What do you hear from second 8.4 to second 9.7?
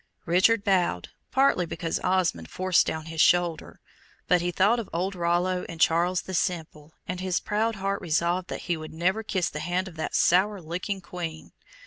that he would never kiss the